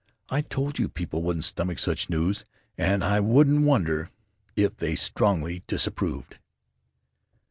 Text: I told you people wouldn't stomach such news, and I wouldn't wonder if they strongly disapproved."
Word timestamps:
I 0.31 0.41
told 0.41 0.79
you 0.79 0.89
people 0.89 1.21
wouldn't 1.21 1.43
stomach 1.45 1.77
such 1.77 2.09
news, 2.09 2.43
and 2.75 3.03
I 3.03 3.19
wouldn't 3.19 3.67
wonder 3.67 4.09
if 4.55 4.75
they 4.77 4.95
strongly 4.95 5.61
disapproved." 5.67 6.39